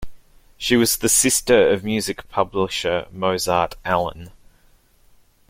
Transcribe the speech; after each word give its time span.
She 0.57 0.77
was 0.77 0.97
the 0.97 1.07
sister 1.07 1.69
of 1.69 1.83
music 1.83 2.27
publisher 2.27 3.05
Mozart 3.11 3.75
Allen. 3.85 4.31